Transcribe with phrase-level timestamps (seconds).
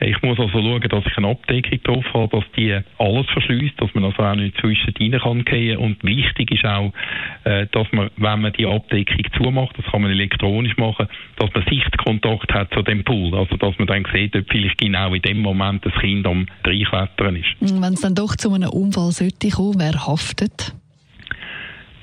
[0.00, 3.94] Ich muss also schauen, dass ich eine Abdeckung drauf habe, dass die alles verschließt, dass
[3.94, 5.78] man also auch nicht zwischen rein kann gehen.
[5.78, 6.92] Und wichtig ist auch,
[7.44, 11.64] äh, dass man, wenn man die Abdeckung zumacht, das kann man elektronisch machen, dass man
[11.64, 13.34] Sichtkontakt hat zu dem Pool.
[13.34, 17.36] Also, dass man dann sieht, ob vielleicht genau in dem Moment das Kind am Reinklettern
[17.36, 17.56] ist.
[17.60, 20.74] Wenn es dann doch zu einem Unfall sollte kommen, wer haftet?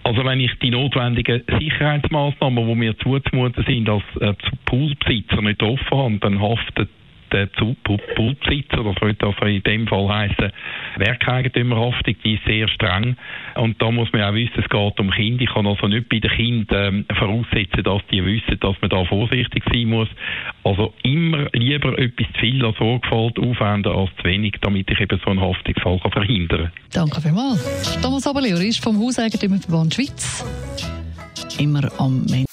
[0.04, 4.34] Also wenn ich die notwendigen Sicherheitsmaßnahmen, die mir zuzumuten sind, als äh,
[4.66, 6.90] Poolbesitzer nicht offen habe, dann haftet
[7.34, 10.52] der Poolbesitzer, das würde also in dem Fall heißen
[10.98, 13.18] Werkeigentümerhaftung, die ist sehr streng.
[13.56, 15.44] Und da muss man auch wissen, es geht um Kinder.
[15.44, 19.04] Ich kann also nicht bei den Kindern ähm, voraussetzen, dass die wissen, dass man da
[19.06, 20.08] vorsichtig sein muss.
[20.64, 25.20] Also immer lieber etwas zu viel an Sorgfalt aufwenden als zu wenig, damit ich eben
[25.24, 26.72] so einen Haftungsfall kann verhindern kann.
[26.94, 28.00] Danke vielmals.
[28.02, 30.46] Thomas Abeleur ist vom Hauseigentümerverband Schweiz.
[31.60, 32.53] Immer am Ende.